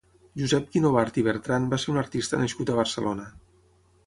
Josep 0.43 0.71
Guinovart 0.75 1.19
i 1.21 1.23
Bertran 1.27 1.67
va 1.75 1.79
ser 1.85 1.93
un 1.95 2.01
artista 2.05 2.41
nascut 2.45 2.73
a 2.75 2.79
Barcelona. 2.81 3.29